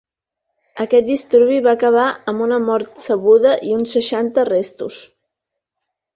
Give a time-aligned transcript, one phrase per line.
[0.85, 4.99] Aquest disturbi va acabar amb una mort sabuda i uns seixanta arrestos.